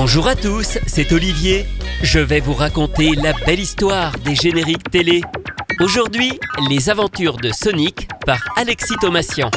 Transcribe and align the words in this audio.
Bonjour 0.00 0.28
à 0.28 0.36
tous, 0.36 0.78
c'est 0.86 1.10
Olivier. 1.10 1.66
Je 2.02 2.20
vais 2.20 2.38
vous 2.38 2.54
raconter 2.54 3.16
la 3.16 3.32
belle 3.32 3.58
histoire 3.58 4.16
des 4.20 4.36
génériques 4.36 4.88
télé. 4.92 5.22
Aujourd'hui, 5.80 6.38
les 6.70 6.88
aventures 6.88 7.36
de 7.36 7.50
Sonic 7.50 8.06
par 8.24 8.38
Alexis 8.56 8.94
Thomasian. 9.00 9.50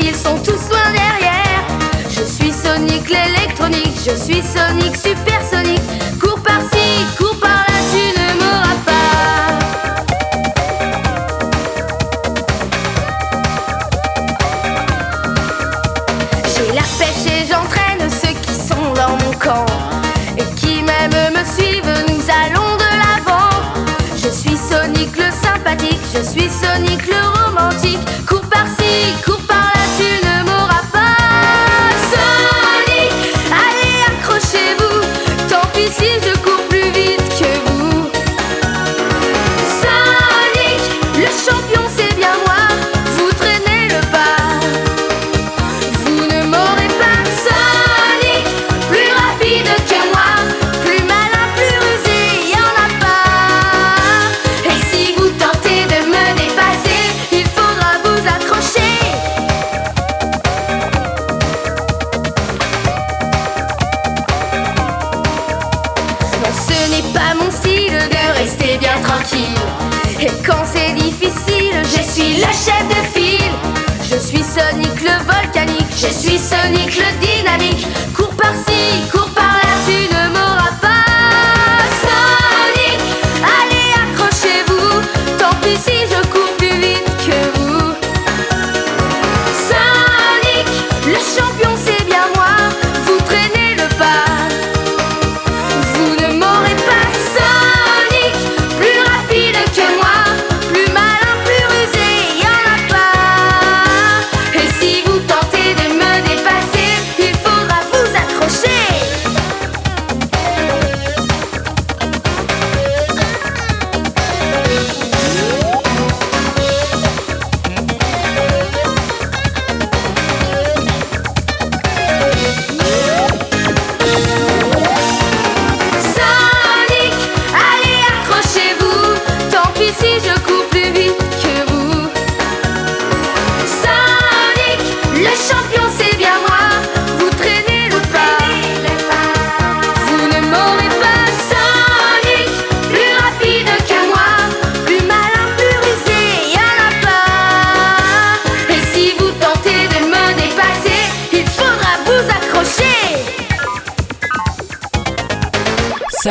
Ils 0.00 0.14
sont 0.14 0.36
tous 0.38 0.68
loin 0.70 0.90
derrière. 0.92 1.66
Je 2.08 2.24
suis 2.24 2.52
Sonic 2.52 3.08
l'électronique, 3.08 3.96
je 4.06 4.16
suis 4.16 4.42
Sonic 4.42 4.96
supersonique. 4.96 5.33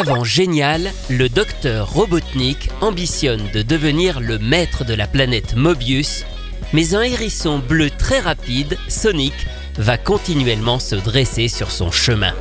Savant 0.05 0.25
génial, 0.25 0.91
le 1.09 1.29
docteur 1.29 1.93
Robotnik 1.93 2.69
ambitionne 2.81 3.47
de 3.53 3.61
devenir 3.61 4.19
le 4.19 4.37
maître 4.37 4.83
de 4.83 4.93
la 4.93 5.07
planète 5.07 5.55
Mobius, 5.55 6.25
mais 6.73 6.93
un 6.93 7.03
hérisson 7.03 7.59
bleu 7.59 7.89
très 7.89 8.19
rapide, 8.19 8.77
Sonic, 8.89 9.33
va 9.77 9.97
continuellement 9.97 10.79
se 10.79 10.95
dresser 10.95 11.47
sur 11.47 11.71
son 11.71 11.89
chemin. 11.89 12.33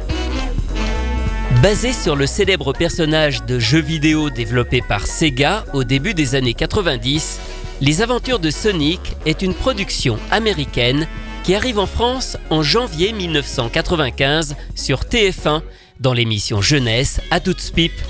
Basé 1.62 1.92
sur 1.92 2.16
le 2.16 2.26
célèbre 2.26 2.72
personnage 2.72 3.44
de 3.44 3.60
jeu 3.60 3.80
vidéo 3.80 4.28
développé 4.28 4.82
par 4.82 5.06
Sega 5.06 5.64
au 5.72 5.84
début 5.84 6.14
des 6.14 6.34
années 6.34 6.54
90, 6.54 7.38
Les 7.80 8.02
Aventures 8.02 8.40
de 8.40 8.50
Sonic 8.50 9.14
est 9.24 9.40
une 9.40 9.54
production 9.54 10.18
américaine 10.32 11.06
qui 11.44 11.54
arrive 11.54 11.78
en 11.78 11.86
France 11.86 12.36
en 12.50 12.62
janvier 12.62 13.12
1995 13.12 14.56
sur 14.74 15.02
TF1 15.02 15.62
dans 16.02 16.12
l'émission 16.12 16.60
Jeunesse 16.60 17.20
à 17.30 17.40
toute 17.40 17.72
pipe. 17.72 18.00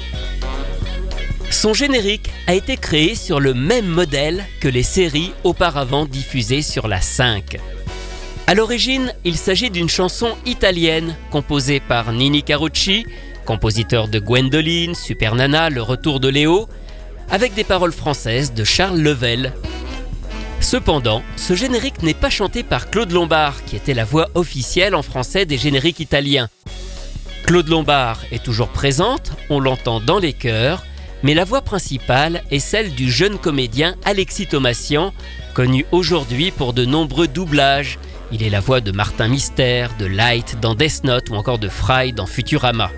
Son 1.51 1.75
générique 1.75 2.31
a 2.47 2.55
été 2.55 2.79
créé 2.79 3.15
sur 3.15 3.39
le 3.39 3.53
même 3.53 3.87
modèle 3.87 4.45
que 4.61 4.69
les 4.69 4.83
séries 4.83 5.33
auparavant 5.45 6.07
diffusées 6.07 6.63
sur 6.63 6.89
la 6.89 7.03
5. 7.03 7.59
À 8.47 8.55
l'origine, 8.55 9.13
il 9.25 9.37
s'agit 9.37 9.71
d'une 9.71 9.91
chanson 9.91 10.31
italienne 10.47 11.15
composée 11.31 11.79
par 11.81 12.13
Nini 12.13 12.43
Carucci, 12.43 13.07
compositeur 13.45 14.09
de 14.09 14.19
Gwendoline, 14.19 14.95
Super 14.95 15.35
Nana, 15.35 15.69
Le 15.69 15.83
Retour 15.83 16.19
de 16.19 16.29
Léo, 16.29 16.69
avec 17.31 17.55
des 17.55 17.65
paroles 17.65 17.93
françaises 17.93 18.55
de 18.55 18.65
Charles 18.65 19.01
Level. 19.01 19.53
Cependant, 20.61 21.23
ce 21.37 21.55
générique 21.55 22.03
n'est 22.03 22.15
pas 22.15 22.31
chanté 22.31 22.63
par 22.63 22.89
Claude 22.89 23.13
Lombard, 23.13 23.65
qui 23.65 23.77
était 23.77 23.95
la 23.95 24.05
voix 24.05 24.29
officielle 24.35 24.95
en 24.95 25.03
français 25.03 25.45
des 25.45 25.59
génériques 25.59 26.01
italiens. 26.01 26.49
Claude 27.45 27.69
Lombard 27.69 28.21
est 28.31 28.43
toujours 28.43 28.69
présente, 28.69 29.33
on 29.51 29.59
l'entend 29.59 30.01
dans 30.01 30.19
les 30.19 30.33
chœurs, 30.33 30.85
mais 31.23 31.35
la 31.35 31.45
voix 31.45 31.61
principale 31.61 32.43
est 32.51 32.61
celle 32.61 32.95
du 32.95 33.11
jeune 33.11 33.37
comédien 33.37 33.97
Alexis 34.05 34.47
Thomasian, 34.47 35.13
connu 35.55 35.85
aujourd'hui 35.93 36.51
pour 36.51 36.73
de 36.73 36.85
nombreux 36.85 37.29
doublages. 37.29 37.99
Il 38.31 38.43
est 38.43 38.51
la 38.51 38.61
voix 38.61 38.81
de 38.81 38.93
Martin 38.93 39.29
Mystère, 39.29 39.91
de 39.99 40.07
Light 40.07 40.59
dans 40.61 40.75
Death 40.75 41.05
Note 41.05 41.31
ou 41.31 41.35
encore 41.35 41.59
de 41.59 41.69
Fry 41.69 42.13
dans 42.13 42.27
Futurama. 42.27 42.91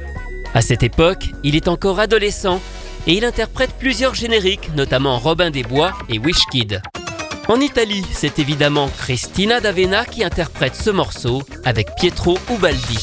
À 0.52 0.60
cette 0.60 0.82
époque, 0.82 1.30
il 1.42 1.56
est 1.56 1.66
encore 1.66 1.98
adolescent 1.98 2.60
et 3.06 3.14
il 3.14 3.24
interprète 3.24 3.74
plusieurs 3.78 4.14
génériques, 4.14 4.74
notamment 4.76 5.18
Robin 5.18 5.50
des 5.50 5.62
Bois 5.62 5.92
et 6.08 6.18
Wish 6.18 6.46
Kid. 6.52 6.80
En 7.48 7.60
Italie, 7.60 8.04
c'est 8.12 8.38
évidemment 8.38 8.88
Cristina 8.98 9.60
D'Avena 9.60 10.04
qui 10.04 10.22
interprète 10.22 10.76
ce 10.76 10.90
morceau 10.90 11.42
avec 11.64 11.88
Pietro 11.96 12.38
Ubaldi. 12.50 12.98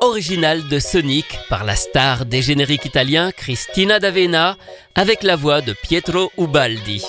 Originale 0.00 0.68
de 0.68 0.78
Sonic 0.78 1.24
par 1.48 1.64
la 1.64 1.76
star 1.76 2.26
des 2.26 2.42
génériques 2.42 2.84
italiens 2.84 3.32
Cristina 3.32 3.98
D'Avena 3.98 4.56
avec 4.94 5.22
la 5.22 5.36
voix 5.36 5.60
de 5.62 5.72
Pietro 5.72 6.30
Ubaldi. 6.36 7.04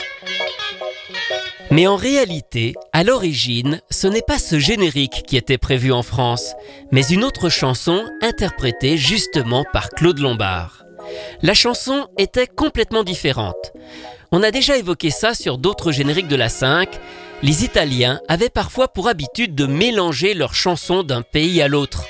Mais 1.71 1.87
en 1.87 1.97
réalité, 1.97 2.73
à 2.93 3.03
l'origine, 3.03 3.81
ce 3.89 4.07
n'est 4.07 4.21
pas 4.21 4.39
ce 4.39 4.59
générique 4.59 5.23
qui 5.27 5.35
était 5.35 5.57
prévu 5.57 5.91
en 5.91 6.03
France, 6.03 6.53
mais 6.91 7.05
une 7.07 7.25
autre 7.25 7.49
chanson 7.49 8.05
interprétée 8.21 8.97
justement 8.97 9.65
par 9.73 9.89
Claude 9.89 10.19
Lombard. 10.19 10.85
La 11.41 11.53
chanson 11.53 12.07
était 12.17 12.47
complètement 12.47 13.03
différente. 13.03 13.73
On 14.31 14.43
a 14.43 14.51
déjà 14.51 14.77
évoqué 14.77 15.09
ça 15.09 15.33
sur 15.33 15.57
d'autres 15.57 15.91
génériques 15.91 16.29
de 16.29 16.35
la 16.35 16.49
5. 16.49 16.89
Les 17.43 17.65
Italiens 17.65 18.21
avaient 18.29 18.49
parfois 18.49 18.87
pour 18.87 19.09
habitude 19.09 19.53
de 19.53 19.65
mélanger 19.65 20.33
leurs 20.33 20.55
chansons 20.55 21.03
d'un 21.03 21.21
pays 21.21 21.61
à 21.61 21.67
l'autre. 21.67 22.05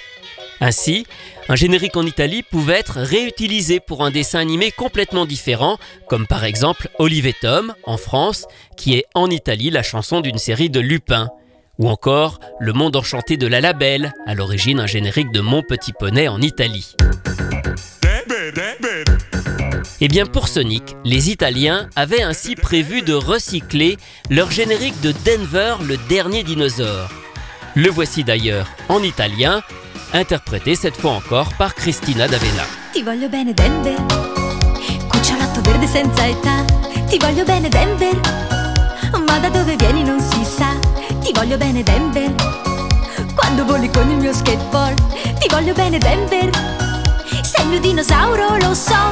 Ainsi, 0.59 1.05
un 1.49 1.55
générique 1.55 1.97
en 1.97 2.05
Italie 2.05 2.43
pouvait 2.43 2.79
être 2.79 2.99
réutilisé 2.99 3.79
pour 3.79 4.03
un 4.03 4.11
dessin 4.11 4.39
animé 4.39 4.71
complètement 4.71 5.25
différent, 5.25 5.77
comme 6.07 6.27
par 6.27 6.43
exemple 6.43 6.89
Olive 6.97 7.27
et 7.27 7.33
Tom 7.33 7.73
en 7.83 7.97
France, 7.97 8.45
qui 8.75 8.95
est 8.95 9.05
en 9.13 9.29
Italie 9.29 9.69
la 9.69 9.83
chanson 9.83 10.21
d'une 10.21 10.37
série 10.37 10.69
de 10.69 10.79
Lupin. 10.79 11.29
Ou 11.77 11.89
encore 11.89 12.39
Le 12.59 12.73
Monde 12.73 12.95
Enchanté 12.95 13.37
de 13.37 13.45
la 13.45 13.61
Labelle, 13.61 14.13
à 14.25 14.33
l'origine 14.33 14.79
un 14.79 14.87
générique 14.87 15.31
de 15.31 15.41
Mon 15.41 15.61
Petit 15.61 15.93
Poney 15.93 16.27
en 16.27 16.41
Italie. 16.41 16.95
Et 20.01 20.07
bien 20.07 20.25
pour 20.25 20.47
Sonic, 20.47 20.83
les 21.05 21.29
Italiens 21.29 21.89
avaient 21.95 22.21
ainsi 22.21 22.55
prévu 22.55 23.01
de 23.03 23.13
recycler 23.13 23.97
leur 24.29 24.51
générique 24.51 24.99
de 25.01 25.13
Denver, 25.25 25.75
le 25.87 25.97
dernier 26.09 26.43
dinosaure. 26.43 27.09
Le 27.75 27.89
voici 27.89 28.23
d'ailleurs 28.23 28.67
en 28.89 29.03
italien, 29.03 29.61
interprété 30.13 30.75
cette 30.75 30.95
fois 30.97 31.11
encore 31.11 31.53
par 31.57 31.75
Cristina 31.75 32.27
D'Avena. 32.27 32.63
Ti 32.91 33.03
voglio 33.03 33.29
bene 33.29 33.53
Denver. 33.53 33.95
Cucciolotto 35.07 35.61
verde 35.61 35.87
senza 35.87 36.25
età. 36.25 36.63
Ti 37.07 37.17
voglio 37.17 37.43
bene 37.43 37.69
Denver. 37.69 38.19
Ma 39.25 39.39
da 39.39 39.49
dove 39.49 39.75
vieni 39.75 40.03
non 40.03 40.19
si 40.19 40.43
sa. 40.43 40.77
Ti 41.21 41.31
voglio 41.33 41.57
bene 41.57 41.83
Denver. 41.83 42.33
Quando 43.35 43.65
voli 43.65 43.89
con 43.89 44.09
il 44.09 44.17
mio 44.17 44.33
skateboard. 44.33 45.37
Ti 45.39 45.47
voglio 45.49 45.73
bene 45.73 45.97
Denver. 45.97 46.49
Sei 47.41 47.63
il 47.63 47.69
mio 47.69 47.79
dinosauro 47.79 48.57
lo 48.57 48.73
so. 48.73 49.09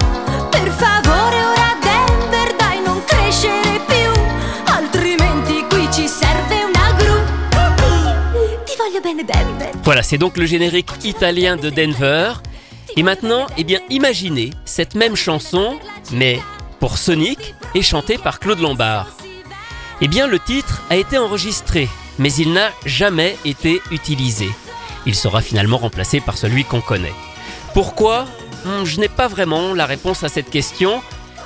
Per 0.50 0.70
favore 0.70 1.44
ora 1.44 1.78
Denver 1.82 2.56
Dai 2.56 2.82
non 2.82 3.04
crescere 3.06 3.80
più 3.86 3.95
Voilà, 9.84 10.02
c'est 10.04 10.18
donc 10.18 10.38
le 10.38 10.46
générique 10.46 10.90
italien 11.04 11.58
de 11.58 11.70
Denver. 11.70 12.34
Et 12.98 13.04
maintenant, 13.04 13.46
eh 13.58 13.64
bien, 13.64 13.80
imaginez 13.90 14.52
cette 14.66 14.96
même 14.96 15.16
chanson, 15.16 15.78
mais 16.12 16.40
pour 16.80 16.98
Sonic, 16.98 17.54
et 17.76 17.82
chantée 17.82 18.18
par 18.18 18.40
Claude 18.40 18.60
Lombard. 18.60 19.08
Eh 20.02 20.08
bien, 20.08 20.28
le 20.28 20.40
titre 20.40 20.82
a 20.90 20.96
été 20.96 21.18
enregistré, 21.18 21.88
mais 22.20 22.34
il 22.34 22.54
n'a 22.54 22.72
jamais 22.86 23.38
été 23.46 23.82
utilisé. 23.92 24.50
Il 25.06 25.16
sera 25.16 25.42
finalement 25.42 25.78
remplacé 25.78 26.20
par 26.20 26.38
celui 26.38 26.64
qu'on 26.64 26.82
connaît. 26.82 27.14
Pourquoi? 27.74 28.26
Hmm, 28.66 28.86
Je 28.86 29.00
n'ai 29.00 29.10
pas 29.10 29.28
vraiment 29.28 29.74
la 29.74 29.86
réponse 29.86 30.24
à 30.24 30.30
cette 30.30 30.50
question, 30.50 31.02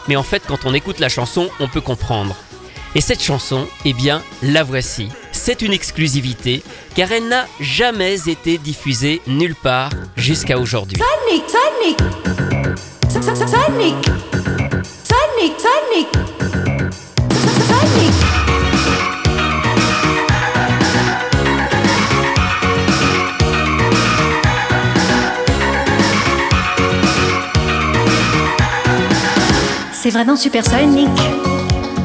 mais 0.08 0.16
en 0.16 0.24
fait, 0.24 0.44
quand 0.48 0.66
on 0.66 0.74
écoute 0.74 1.00
la 1.00 1.10
chanson, 1.10 1.50
on 1.60 1.68
peut 1.68 1.82
comprendre. 1.82 2.36
Et 2.96 3.02
cette 3.02 3.22
chanson, 3.22 3.68
eh 3.86 3.94
bien, 3.94 4.24
la 4.42 4.64
voici. 4.64 5.10
C'est 5.32 5.62
une 5.62 5.74
exclusivité, 5.74 6.64
car 6.96 7.12
elle 7.12 7.28
n'a 7.28 7.46
jamais 7.60 8.28
été 8.28 8.58
diffusée 8.58 9.22
nulle 9.28 9.56
part 9.56 9.92
jusqu'à 10.18 10.58
aujourd'hui. 10.58 10.98
Sonic, 10.98 11.44
Sonic, 11.48 12.00
Sonic, 13.10 14.06
Sonic, 15.04 15.56
Sonic, 15.60 16.08
Sonic. 17.68 18.14
C'est 29.94 30.10
vraiment 30.10 30.36
supersonique. 30.36 31.39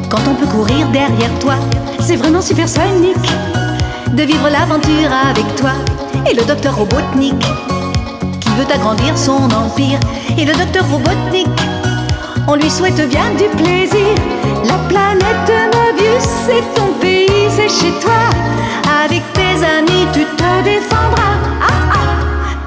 Quand 0.09 0.21
on 0.29 0.35
peut 0.35 0.47
courir 0.47 0.89
derrière 0.89 1.39
toi, 1.41 1.55
c'est 2.01 2.17
vraiment 2.17 2.41
supersonique. 2.41 3.17
De 4.13 4.23
vivre 4.23 4.49
l'aventure 4.49 5.11
avec 5.31 5.57
toi 5.57 5.73
et 6.31 6.35
le 6.35 6.45
docteur 6.45 6.77
Robotnik 6.77 7.39
qui 8.41 8.49
veut 8.51 8.73
agrandir 8.73 9.17
son 9.17 9.45
empire. 9.53 9.99
Et 10.39 10.45
le 10.45 10.55
docteur 10.55 10.85
Robotnik, 10.91 11.49
on 12.47 12.55
lui 12.55 12.71
souhaite 12.71 13.09
bien 13.09 13.31
du 13.33 13.49
plaisir. 13.57 14.15
La 14.65 14.79
planète 14.89 15.53
Mobius, 15.75 16.29
c'est 16.47 16.75
ton 16.75 16.93
pays, 17.01 17.49
c'est 17.51 17.69
chez 17.69 17.93
toi. 18.01 18.13
Avec 19.05 19.23
tes 19.33 19.65
amis, 19.65 20.07
tu 20.13 20.25
te 20.25 20.65
défendras. 20.65 21.37
Ah 21.61 21.93
ah, 21.93 21.97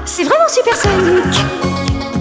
c'est 0.04 0.24
vraiment 0.24 0.48
supersonique. 0.48 1.40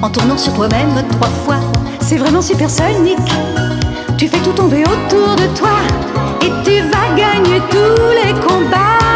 En 0.02 0.10
tournant 0.10 0.38
sur 0.38 0.54
toi-même 0.54 1.04
trois 1.12 1.30
fois, 1.46 1.60
c'est 2.02 2.18
vraiment 2.18 2.42
supersonique. 2.42 3.18
Tu 4.18 4.28
fais 4.28 4.40
tout 4.40 4.52
tomber 4.52 4.82
autour 4.82 5.36
de 5.36 5.46
toi 5.56 5.78
et 6.42 6.50
tu 6.64 6.82
vas 6.90 7.16
gagner 7.16 7.62
tous 7.70 8.14
les 8.16 8.34
combats. 8.42 9.07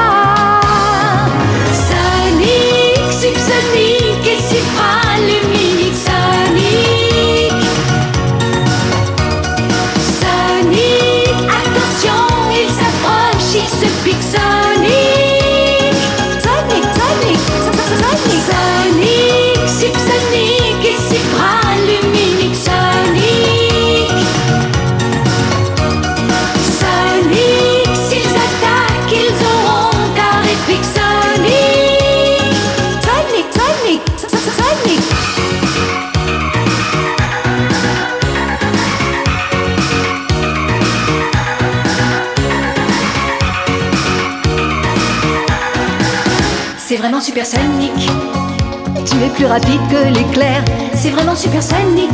Plus 49.42 49.50
rapide 49.50 49.82
que 49.90 50.08
l'éclair. 50.14 50.64
C'est 50.94 51.10
vraiment 51.10 51.36
supersonique. 51.36 52.12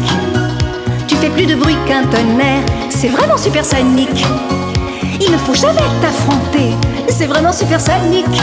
Tu 1.10 1.16
fais 1.18 1.30
plus 1.30 1.46
de 1.46 1.56
bruit 1.56 1.76
qu'un 1.86 2.04
tonnerre. 2.04 2.64
C'est 2.90 3.10
vraiment 3.10 3.36
supersonique. 3.36 4.26
Il 5.20 5.30
ne 5.30 5.38
faut 5.38 5.54
jamais 5.54 5.90
t'affronter. 6.02 6.72
C'est 7.10 7.28
vraiment 7.28 7.52
supersonique. 7.52 8.40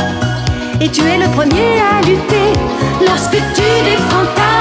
Et 0.83 0.91
tu 0.91 1.01
es 1.01 1.17
le 1.17 1.29
premier 1.29 1.81
à 1.81 2.03
lutter 2.07 2.53
lorsque 3.07 3.39
tu 3.57 3.67
défends 3.89 4.29
ta 4.37 4.54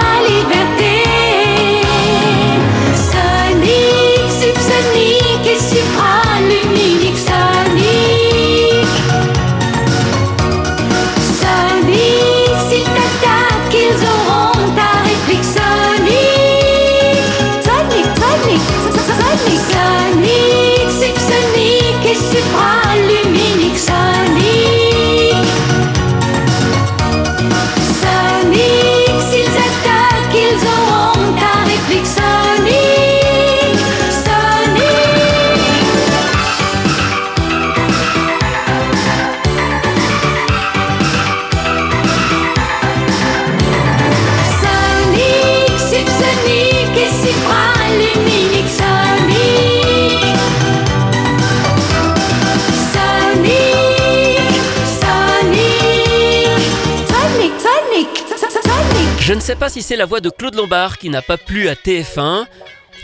Je 59.33 59.35
ne 59.35 59.41
sais 59.41 59.55
pas 59.55 59.69
si 59.69 59.81
c'est 59.81 59.95
la 59.95 60.05
voix 60.05 60.19
de 60.19 60.29
Claude 60.29 60.53
Lombard 60.53 60.99
qui 60.99 61.09
n'a 61.09 61.23
pas 61.23 61.37
plu 61.37 61.67
à 61.67 61.73
TF1, 61.73 62.45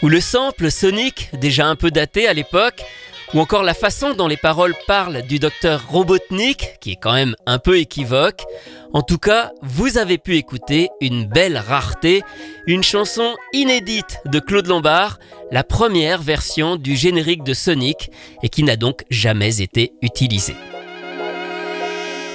ou 0.03 0.09
le 0.09 0.21
sample 0.21 0.69
Sonic, 0.69 1.31
déjà 1.33 1.65
un 1.65 1.75
peu 1.75 1.89
daté 1.89 2.27
à 2.27 2.33
l'époque, 2.33 2.83
ou 3.33 3.39
encore 3.39 3.63
la 3.63 3.73
façon 3.73 4.13
dont 4.13 4.27
les 4.27 4.37
paroles 4.37 4.75
parlent 4.85 5.23
du 5.23 5.39
docteur 5.39 5.89
Robotnik, 5.89 6.77
qui 6.81 6.91
est 6.91 6.99
quand 7.01 7.13
même 7.13 7.35
un 7.47 7.57
peu 7.57 7.79
équivoque. 7.79 8.43
En 8.93 9.01
tout 9.01 9.17
cas, 9.17 9.53
vous 9.63 9.97
avez 9.97 10.19
pu 10.19 10.35
écouter 10.35 10.89
une 11.01 11.25
belle 11.25 11.57
rareté, 11.57 12.21
une 12.67 12.83
chanson 12.83 13.35
inédite 13.51 14.19
de 14.25 14.39
Claude 14.39 14.67
Lombard, 14.67 15.17
la 15.51 15.63
première 15.63 16.21
version 16.21 16.75
du 16.75 16.95
générique 16.95 17.43
de 17.43 17.55
Sonic, 17.55 18.11
et 18.43 18.49
qui 18.49 18.61
n'a 18.61 18.75
donc 18.75 19.03
jamais 19.09 19.61
été 19.61 19.93
utilisée. 20.03 20.55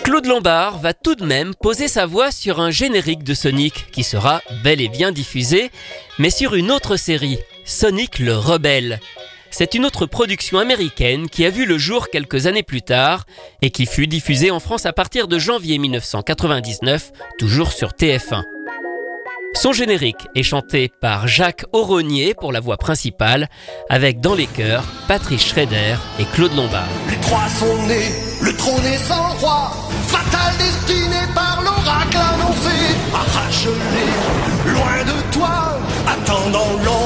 Claude 0.04 0.26
Lombard 0.26 0.80
va 0.80 0.92
tout 0.92 1.14
de 1.14 1.24
même 1.24 1.54
poser 1.54 1.88
sa 1.88 2.04
voix 2.04 2.30
sur 2.30 2.60
un 2.60 2.70
générique 2.70 3.24
de 3.24 3.32
Sonic 3.32 3.90
qui 3.90 4.04
sera 4.04 4.42
bel 4.62 4.82
et 4.82 4.88
bien 4.88 5.12
diffusé, 5.12 5.70
mais 6.18 6.28
sur 6.28 6.54
une 6.54 6.70
autre 6.70 6.96
série, 6.96 7.38
Sonic 7.64 8.18
le 8.18 8.36
Rebelle. 8.36 9.00
C'est 9.50 9.72
une 9.72 9.86
autre 9.86 10.04
production 10.04 10.58
américaine 10.58 11.30
qui 11.30 11.46
a 11.46 11.50
vu 11.50 11.64
le 11.64 11.78
jour 11.78 12.10
quelques 12.10 12.46
années 12.46 12.62
plus 12.62 12.82
tard 12.82 13.24
et 13.62 13.70
qui 13.70 13.86
fut 13.86 14.06
diffusée 14.06 14.50
en 14.50 14.60
France 14.60 14.84
à 14.84 14.92
partir 14.92 15.26
de 15.26 15.38
janvier 15.38 15.78
1999, 15.78 17.10
toujours 17.38 17.72
sur 17.72 17.92
TF1. 17.92 18.53
Son 19.54 19.72
générique 19.72 20.28
est 20.34 20.42
chanté 20.42 20.90
par 21.00 21.28
Jacques 21.28 21.64
Auronier 21.72 22.34
pour 22.34 22.52
la 22.52 22.60
voix 22.60 22.76
principale, 22.76 23.48
avec 23.88 24.20
dans 24.20 24.34
les 24.34 24.46
chœurs 24.46 24.84
Patrice 25.08 25.46
Schrader 25.46 25.96
et 26.18 26.24
Claude 26.24 26.54
Lombard. 26.54 26.88
Les 27.08 27.16
trois 27.18 27.48
sont 27.48 27.86
nés, 27.86 28.12
le 28.42 28.54
trône 28.56 28.84
est 28.84 28.98
sans 28.98 29.30
roi, 29.38 29.70
fatale 30.08 30.54
destinée 30.58 31.26
par 31.34 31.62
l'oracle 31.62 32.16
annoncé. 32.16 32.76
Arrache-les, 33.14 34.72
loin 34.72 35.04
de 35.04 35.32
toi, 35.32 35.78
attends 36.06 36.50
dans 36.50 36.72
l'ombre, 36.84 37.03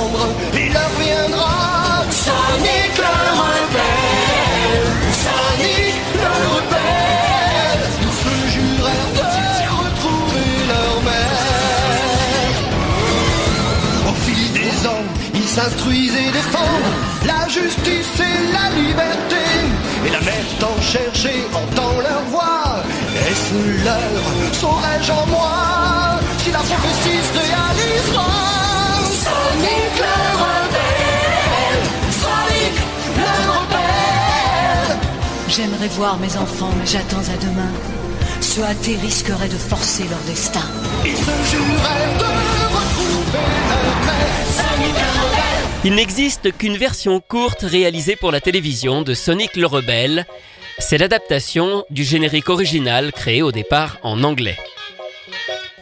s'instruisent 15.58 16.14
et 16.14 16.30
défendent 16.30 16.92
la 17.26 17.48
justice 17.48 18.14
et 18.20 18.38
la 18.56 18.66
liberté. 18.80 19.44
Et 20.06 20.10
la 20.10 20.20
mère 20.20 20.48
tant 20.60 20.80
cherchée 20.80 21.40
entend 21.52 21.94
leur 22.00 22.22
voix. 22.30 22.76
Est-ce 23.28 23.84
l'heure 23.84 24.26
Saurais-je 24.52 25.12
en 25.12 25.26
moi 25.26 26.20
si 26.42 26.52
la 26.52 26.58
prophétie 26.58 27.22
se 27.28 27.38
réalisera 27.44 28.30
Sonic 29.24 29.94
le 30.06 30.18
rebelle, 30.44 31.84
Sonic 32.22 32.76
le 33.16 33.34
rebelle. 33.56 34.96
J'aimerais 35.48 35.88
voir 35.88 36.18
mes 36.18 36.36
enfants, 36.36 36.72
mais 36.78 36.86
j'attends 36.86 37.26
à 37.34 37.36
demain. 37.46 37.72
Ce 38.40 38.60
hâté 38.60 38.96
risquerait 39.02 39.48
de 39.48 39.58
forcer 39.72 40.04
leur 40.08 40.22
destin. 40.26 40.66
Ils 41.04 41.16
se 41.16 41.34
jurèrent 41.50 42.16
de 42.22 42.30
retrouver 42.76 43.48
leur 43.68 43.82
le 43.82 43.88
rebelle. 43.90 44.57
Il 45.84 45.94
n'existe 45.94 46.56
qu'une 46.56 46.76
version 46.76 47.20
courte 47.20 47.62
réalisée 47.62 48.16
pour 48.16 48.32
la 48.32 48.40
télévision 48.40 49.02
de 49.02 49.14
Sonic 49.14 49.56
le 49.56 49.66
Rebelle. 49.66 50.26
C'est 50.78 50.98
l'adaptation 50.98 51.84
du 51.90 52.04
générique 52.04 52.48
original 52.48 53.12
créé 53.12 53.42
au 53.42 53.52
départ 53.52 53.98
en 54.02 54.22
anglais. 54.24 54.56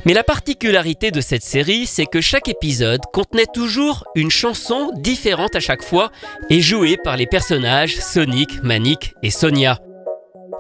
Mais 0.05 0.15
la 0.15 0.23
particularité 0.23 1.11
de 1.11 1.21
cette 1.21 1.43
série, 1.43 1.87
c'est 1.87 2.07
que 2.07 2.21
chaque 2.21 2.49
épisode 2.49 3.01
contenait 3.13 3.47
toujours 3.53 4.05
une 4.15 4.31
chanson 4.31 4.93
différente 4.95 5.57
à 5.57 5.61
chaque 5.61 5.83
fois 5.83 6.13
et 6.49 6.61
jouée 6.61 6.97
par 7.03 7.17
les 7.17 7.27
personnages 7.27 7.97
Sonic, 7.97 8.63
Manic 8.63 9.15
et 9.25 9.31
Sonia. 9.31 9.81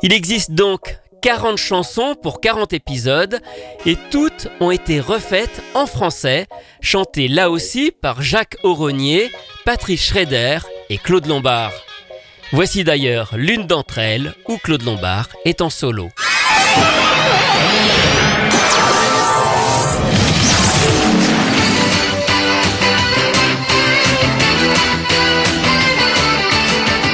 Il 0.03 0.13
existe 0.13 0.51
donc 0.51 0.99
40 1.27 1.57
chansons 1.57 2.15
pour 2.15 2.41
40 2.41 2.73
épisodes 2.73 3.41
et 3.85 3.97
toutes 4.13 4.47
ont 4.61 4.71
été 4.71 5.01
refaites 5.01 5.61
en 5.75 5.87
français, 5.87 6.47
chantées 6.81 7.27
là 7.27 7.51
aussi 7.51 7.91
par 7.91 8.23
Jacques 8.23 8.57
Auronier, 8.63 9.33
Patrice 9.65 10.05
Schrader 10.05 10.59
et 10.89 10.99
Claude 10.99 11.27
Lombard. 11.27 11.73
Voici 12.53 12.85
d'ailleurs 12.85 13.33
l'une 13.37 13.67
d'entre 13.67 13.99
elles 13.99 14.35
où 14.47 14.57
Claude 14.59 14.85
Lombard 14.85 15.31
est 15.45 15.63
en 15.63 15.69
solo. 15.69 16.11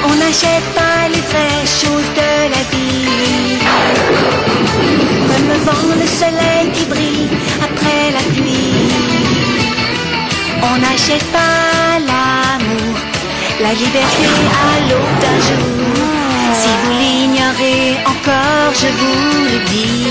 On 0.04 0.14
n'achète 0.16 0.74
pas 0.74 1.08
les 1.08 1.22
vraies 1.22 1.64
choses 1.64 2.10
de 2.14 2.50
la 2.50 2.62
vie. 2.76 3.61
Comme 5.28 5.52
vent, 5.66 5.94
le 6.00 6.06
soleil 6.06 6.70
qui 6.72 6.84
brille 6.86 7.28
après 7.62 8.10
la 8.16 8.22
pluie. 8.34 8.90
On 10.62 10.78
n'achète 10.78 11.24
pas 11.32 11.98
l'amour, 12.08 12.96
la 13.60 13.72
liberté 13.72 14.28
à 14.62 14.72
l'aube 14.88 15.18
d'un 15.22 15.38
jour. 15.48 15.92
Si 16.60 16.68
vous 16.82 16.92
l'ignorez 17.00 17.96
encore, 18.06 18.72
je 18.82 18.88
vous 18.98 19.44
le 19.52 19.58
dis. 19.72 20.06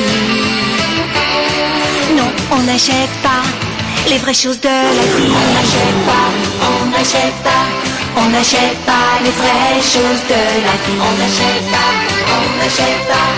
Non, 2.17 2.31
on 2.51 2.61
n'achète 2.63 3.15
pas 3.23 3.43
les 4.09 4.17
vraies 4.17 4.33
choses 4.33 4.59
de 4.59 4.67
la 4.67 5.05
vie. 5.15 5.31
On 5.41 5.47
n'achète 5.55 5.99
pas, 6.11 6.27
on 6.69 6.85
n'achète 6.89 7.37
pas, 7.43 7.65
on 8.17 8.29
n'achète 8.29 8.77
pas 8.85 9.19
les 9.23 9.31
vraies 9.31 9.81
choses 9.81 10.23
de 10.33 10.43
la 10.65 10.75
vie. 10.83 11.01
On 11.07 11.13
n'achète 11.21 11.65
pas, 11.75 11.91
on 12.35 12.45
n'achète 12.59 13.03
pas, 13.11 13.29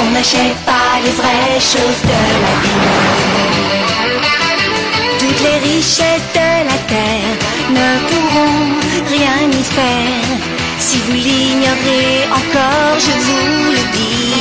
on 0.00 0.06
n'achète 0.10 0.58
pas 0.64 0.90
les 1.04 1.14
vraies 1.20 1.60
choses 1.72 2.02
de 2.10 2.20
la 2.44 2.54
vie. 2.62 2.82
Toutes 5.18 5.42
les 5.46 5.58
richesses 5.70 6.28
de 6.34 6.50
la 6.70 6.78
terre 6.92 7.36
ne 7.70 7.88
pourront 8.08 8.62
rien 9.14 9.38
y 9.50 9.62
faire. 9.62 10.38
Si 10.78 10.98
vous 10.98 11.12
l'ignorez 11.12 12.28
encore, 12.30 12.98
je 12.98 13.14
vous 13.26 13.72
le 13.76 13.84
dis. 13.96 14.34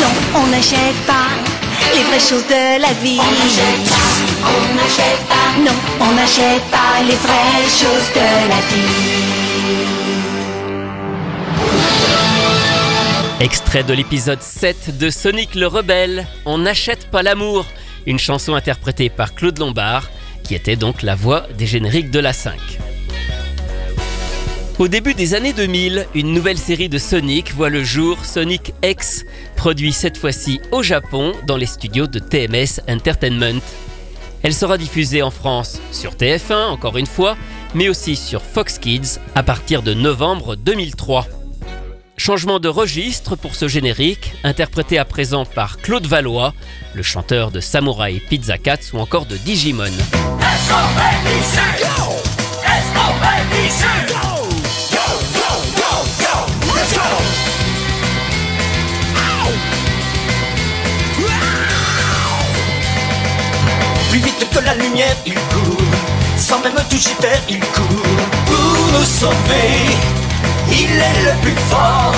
Non, 0.00 0.40
on 0.40 0.46
n'achète 0.48 1.00
pas 1.06 1.51
les 1.94 2.02
vraies 2.04 2.20
choses 2.20 2.46
de 2.46 2.80
la 2.80 2.92
vie. 3.02 3.18
On 3.20 3.32
n'achète 3.40 3.84
pas, 3.88 4.08
on 4.48 4.74
n'achète 4.74 5.22
pas. 5.28 5.48
Non, 5.64 5.76
on 6.00 6.12
n'achète 6.14 6.62
pas 6.70 7.02
les 7.06 7.16
vraies 7.16 7.68
choses 7.80 8.10
de 8.14 8.28
la 8.48 8.60
vie. 8.70 10.02
Extrait 13.40 13.82
de 13.82 13.92
l'épisode 13.92 14.40
7 14.40 14.98
de 14.98 15.10
Sonic 15.10 15.54
le 15.54 15.66
Rebelle, 15.66 16.26
On 16.46 16.58
n'achète 16.58 17.10
pas 17.10 17.22
l'amour, 17.22 17.66
une 18.06 18.18
chanson 18.18 18.54
interprétée 18.54 19.10
par 19.10 19.34
Claude 19.34 19.58
Lombard, 19.58 20.10
qui 20.44 20.54
était 20.54 20.76
donc 20.76 21.02
la 21.02 21.16
voix 21.16 21.46
des 21.58 21.66
génériques 21.66 22.10
de 22.10 22.20
la 22.20 22.32
5. 22.32 22.52
Au 24.78 24.88
début 24.88 25.14
des 25.14 25.34
années 25.34 25.52
2000, 25.52 26.06
une 26.14 26.32
nouvelle 26.32 26.58
série 26.58 26.88
de 26.88 26.98
Sonic 26.98 27.54
voit 27.54 27.68
le 27.68 27.84
jour, 27.84 28.24
Sonic 28.24 28.72
X, 28.82 29.24
produit 29.54 29.92
cette 29.92 30.16
fois-ci 30.16 30.60
au 30.72 30.82
Japon 30.82 31.32
dans 31.46 31.56
les 31.56 31.66
studios 31.66 32.06
de 32.06 32.18
TMS 32.18 32.80
Entertainment. 32.88 33.60
Elle 34.42 34.54
sera 34.54 34.78
diffusée 34.78 35.22
en 35.22 35.30
France 35.30 35.80
sur 35.92 36.14
TF1 36.14 36.68
encore 36.68 36.96
une 36.96 37.06
fois, 37.06 37.36
mais 37.74 37.88
aussi 37.88 38.16
sur 38.16 38.42
Fox 38.42 38.78
Kids 38.78 39.20
à 39.34 39.42
partir 39.42 39.82
de 39.82 39.94
novembre 39.94 40.56
2003. 40.56 41.26
Changement 42.16 42.58
de 42.58 42.68
registre 42.68 43.36
pour 43.36 43.54
ce 43.54 43.68
générique, 43.68 44.32
interprété 44.42 44.98
à 44.98 45.04
présent 45.04 45.44
par 45.44 45.76
Claude 45.78 46.06
Valois, 46.06 46.54
le 46.94 47.02
chanteur 47.02 47.50
de 47.50 47.60
Samurai 47.60 48.22
Pizza 48.28 48.58
Cats 48.58 48.92
ou 48.94 48.98
encore 48.98 49.26
de 49.26 49.36
Digimon. 49.36 49.84
Plus 64.12 64.20
vite 64.20 64.46
que 64.50 64.58
la 64.58 64.74
lumière, 64.74 65.16
il 65.24 65.32
court. 65.32 65.80
Sans 66.36 66.58
même 66.60 66.74
toucher 66.90 67.14
terre, 67.18 67.40
il 67.48 67.60
court. 67.60 68.20
Pour 68.44 68.92
nous 68.92 69.06
sauver, 69.06 69.88
il 70.70 70.90
est 71.08 71.22
le 71.24 71.32
plus 71.40 71.56
fort. 71.70 72.14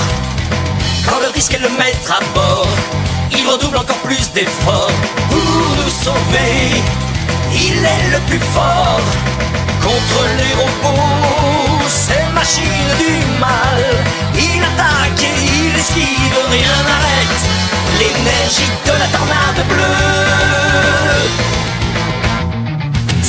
Quand 1.09 1.20
le 1.20 1.28
risque 1.33 1.54
est 1.54 1.62
le 1.62 1.68
mettre 1.68 2.11
à 2.11 2.18
bord, 2.35 2.66
il 3.30 3.46
redouble 3.46 3.76
encore 3.76 3.98
plus 3.98 4.28
d'efforts. 4.33 4.90
Pour 5.30 5.76
nous 5.78 5.92
sauver, 6.04 6.83
il 7.52 7.78
est 7.78 8.11
le 8.11 8.18
plus 8.26 8.40
fort. 8.40 9.07
Contre 9.80 10.18
les 10.38 10.52
robots, 10.61 11.88
ces 11.88 12.26
machines 12.35 12.90
du 12.98 13.38
mal. 13.38 13.85
Il 14.35 14.61
attaque 14.64 15.22
et 15.22 15.44
il 15.46 15.78
esquive, 15.78 16.38
rien 16.50 16.76
n'arrête. 16.88 17.42
L'énergie 18.00 18.72
de 18.85 18.92
la 18.98 19.07
tornade 19.16 19.68
bleue. 19.68 20.24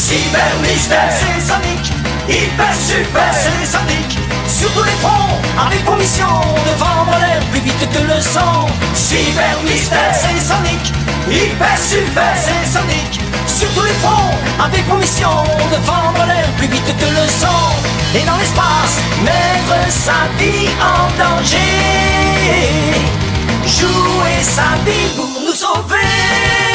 Cyber 0.05 0.53
mystère, 0.61 1.09
c'est 1.09 1.41
Sonic. 1.41 1.91
Hyper 2.29 2.75
super, 2.75 3.33
c'est 3.33 3.65
Sonic. 3.65 4.19
Sur 4.47 4.71
tous 4.73 4.83
les 4.83 4.97
fronts, 5.01 5.41
avec 5.65 5.83
pour 5.83 5.95
mission 5.97 6.27
de 6.27 6.77
vendre 6.77 7.17
l'air 7.19 7.41
plus 7.49 7.61
vite 7.61 7.89
que 7.91 8.13
le 8.13 8.21
sang. 8.21 8.67
Cyber 8.93 9.57
mystère, 9.63 10.13
c'est 10.13 10.39
Sonic. 10.39 10.93
Hyper 11.27 11.75
super, 11.79 12.35
c'est 12.37 12.71
Sonic. 12.71 13.19
Sur 13.47 13.67
tous 13.73 13.81
les 13.81 13.97
fronts, 14.03 14.35
avec 14.63 14.85
pour 14.87 14.97
mission 14.97 15.41
de 15.71 15.77
vendre 15.77 16.23
l'air 16.27 16.45
plus 16.59 16.67
vite 16.67 16.85
que 16.85 17.05
le 17.05 17.27
sang. 17.27 17.73
Et 18.13 18.23
dans 18.27 18.37
l'espace, 18.37 19.01
mettre 19.23 19.89
sa 19.89 20.29
vie 20.37 20.69
en 20.85 21.09
danger. 21.17 21.57
Jouer 23.65 24.37
sa 24.43 24.69
vie 24.85 25.09
pour 25.15 25.41
nous 25.47 25.55
sauver. 25.55 26.74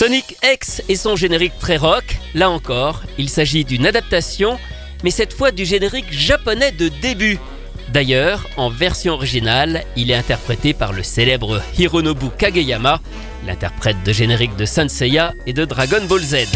Sonic 0.00 0.36
X 0.42 0.82
et 0.88 0.96
son 0.96 1.14
générique 1.14 1.58
très 1.58 1.76
rock, 1.76 2.16
là 2.34 2.48
encore, 2.48 3.02
il 3.18 3.28
s'agit 3.28 3.66
d'une 3.66 3.86
adaptation, 3.86 4.58
mais 5.04 5.10
cette 5.10 5.34
fois 5.34 5.50
du 5.50 5.66
générique 5.66 6.10
japonais 6.10 6.72
de 6.72 6.88
début. 6.88 7.38
D'ailleurs, 7.90 8.46
en 8.56 8.70
version 8.70 9.12
originale, 9.12 9.84
il 9.96 10.10
est 10.10 10.14
interprété 10.14 10.72
par 10.72 10.94
le 10.94 11.02
célèbre 11.02 11.60
Hironobu 11.78 12.30
Kageyama, 12.38 13.00
l'interprète 13.46 14.02
de 14.02 14.12
générique 14.12 14.56
de 14.56 14.64
Sanseiya 14.64 15.34
et 15.46 15.52
de 15.52 15.66
Dragon 15.66 16.02
Ball 16.08 16.22
Z. 16.22 16.46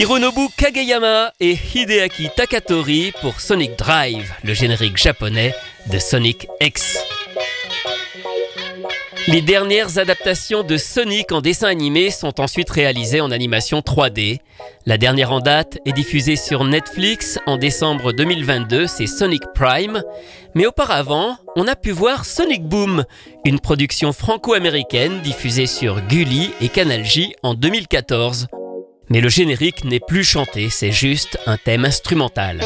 Hironobu 0.00 0.48
Kageyama 0.56 1.30
et 1.40 1.52
Hideaki 1.74 2.30
Takatori 2.34 3.12
pour 3.20 3.38
Sonic 3.38 3.76
Drive, 3.76 4.32
le 4.42 4.54
générique 4.54 4.96
japonais 4.96 5.54
de 5.92 5.98
Sonic 5.98 6.48
X. 6.58 6.96
Les 9.28 9.42
dernières 9.42 9.98
adaptations 9.98 10.62
de 10.62 10.78
Sonic 10.78 11.32
en 11.32 11.42
dessin 11.42 11.68
animé 11.68 12.10
sont 12.10 12.40
ensuite 12.40 12.70
réalisées 12.70 13.20
en 13.20 13.30
animation 13.30 13.80
3D. 13.80 14.38
La 14.86 14.96
dernière 14.96 15.32
en 15.32 15.40
date 15.40 15.76
est 15.84 15.92
diffusée 15.92 16.36
sur 16.36 16.64
Netflix 16.64 17.38
en 17.44 17.58
décembre 17.58 18.14
2022, 18.14 18.86
c'est 18.86 19.06
Sonic 19.06 19.42
Prime. 19.54 20.02
Mais 20.54 20.64
auparavant, 20.64 21.36
on 21.56 21.68
a 21.68 21.76
pu 21.76 21.90
voir 21.90 22.24
Sonic 22.24 22.62
Boom, 22.62 23.04
une 23.44 23.60
production 23.60 24.14
franco-américaine 24.14 25.20
diffusée 25.20 25.66
sur 25.66 26.00
Gulli 26.06 26.52
et 26.62 26.70
Canal 26.70 27.04
J 27.04 27.34
en 27.42 27.52
2014. 27.52 28.48
Mais 29.10 29.20
le 29.20 29.28
générique 29.28 29.84
n'est 29.84 30.00
plus 30.00 30.22
chanté, 30.22 30.70
c'est 30.70 30.92
juste 30.92 31.36
un 31.46 31.56
thème 31.56 31.84
instrumental. 31.84 32.60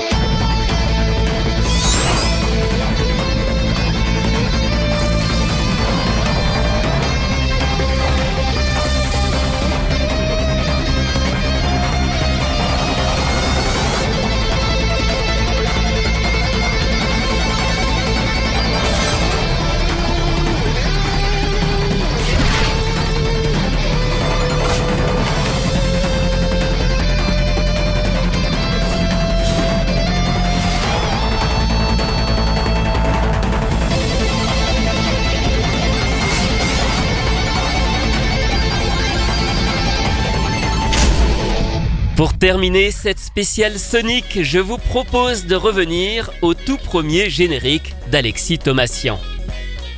Pour 42.25 42.39
terminer 42.39 42.91
cette 42.91 43.19
spéciale 43.19 43.79
Sonic, 43.79 44.43
je 44.43 44.59
vous 44.59 44.79
propose 44.79 45.45
de 45.45 45.55
revenir 45.55 46.31
au 46.41 46.55
tout 46.55 46.79
premier 46.79 47.29
générique 47.29 47.95
d'Alexis 48.11 48.59
Thomasian. 48.59 49.21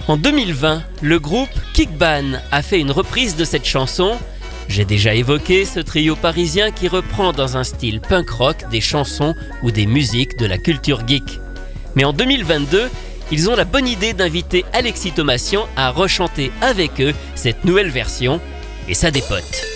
En 0.09 0.17
2020, 0.17 0.83
le 1.03 1.21
groupe 1.21 1.49
Kickban 1.73 2.41
a 2.51 2.62
fait 2.62 2.81
une 2.81 2.91
reprise 2.91 3.37
de 3.37 3.45
cette 3.45 3.65
chanson. 3.65 4.17
J'ai 4.67 4.85
déjà 4.85 5.15
évoqué 5.15 5.65
ce 5.65 5.79
trio 5.79 6.17
parisien 6.17 6.73
qui 6.73 6.89
reprend 6.89 7.33
dans 7.33 7.57
un 7.57 7.62
style 7.62 8.01
punk 8.01 8.29
rock 8.31 8.69
des 8.73 8.81
chansons 8.81 9.37
ou 9.62 9.71
des 9.71 9.87
musiques 9.87 10.37
de 10.37 10.47
la 10.47 10.59
culture 10.59 11.07
geek. 11.07 11.39
Mais 11.95 12.03
en 12.03 12.12
2022, 12.12 12.91
ils 13.31 13.49
ont 13.51 13.55
la 13.55 13.65
bonne 13.65 13.87
idée 13.87 14.15
d'inviter 14.15 14.65
Alexis 14.73 15.12
Thomasian 15.12 15.69
à 15.77 15.93
rechanter 15.93 16.51
avec 16.61 17.01
eux 17.01 17.15
cette 17.37 17.65
nouvelle 17.65 17.91
version, 17.91 18.41
et 18.89 18.95
ça 18.95 19.12
dépote. 19.12 19.76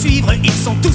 Suivre, 0.00 0.32
ils 0.42 0.50
sont 0.52 0.74
tous 0.76 0.89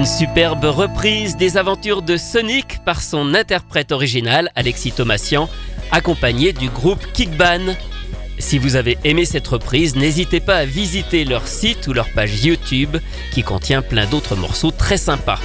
Une 0.00 0.06
superbe 0.06 0.64
reprise 0.64 1.36
des 1.36 1.58
aventures 1.58 2.00
de 2.00 2.16
Sonic 2.16 2.82
par 2.86 3.02
son 3.02 3.34
interprète 3.34 3.92
original, 3.92 4.50
Alexis 4.54 4.92
Thomasian, 4.92 5.46
accompagné 5.92 6.54
du 6.54 6.70
groupe 6.70 7.04
Kickban. 7.12 7.74
Si 8.38 8.56
vous 8.56 8.76
avez 8.76 8.96
aimé 9.04 9.26
cette 9.26 9.46
reprise, 9.46 9.96
n'hésitez 9.96 10.40
pas 10.40 10.56
à 10.56 10.64
visiter 10.64 11.26
leur 11.26 11.46
site 11.46 11.86
ou 11.86 11.92
leur 11.92 12.08
page 12.14 12.42
YouTube 12.42 12.96
qui 13.34 13.42
contient 13.42 13.82
plein 13.82 14.06
d'autres 14.06 14.36
morceaux 14.36 14.70
très 14.70 14.96
sympas. 14.96 15.38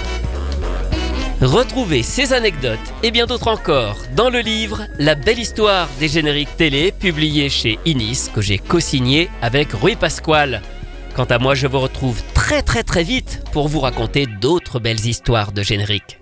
Retrouvez 1.42 2.02
ces 2.02 2.32
anecdotes 2.32 2.80
et 3.04 3.12
bien 3.12 3.26
d'autres 3.26 3.50
encore 3.50 3.98
dans 4.16 4.30
le 4.30 4.40
livre 4.40 4.84
La 5.00 5.16
belle 5.16 5.40
histoire 5.40 5.90
des 6.00 6.08
génériques 6.08 6.56
télé 6.56 6.94
publié 6.94 7.50
chez 7.50 7.78
Inis 7.84 8.30
que 8.34 8.40
j'ai 8.40 8.60
co-signé 8.60 9.30
avec 9.42 9.74
Rui 9.74 9.98
Pasquale. 9.98 10.62
Quant 11.16 11.24
à 11.24 11.40
moi, 11.40 11.56
je 11.56 11.66
vous 11.66 11.80
retrouve 11.80 12.22
très 12.34 12.62
très 12.62 12.84
très 12.84 13.04
vite 13.04 13.42
pour 13.54 13.70
vous 13.70 13.80
raconter 13.80 14.26
d'autres 14.26 14.80
belles 14.80 15.06
histoires 15.06 15.54
de 15.54 15.64
génériques. 15.64 16.20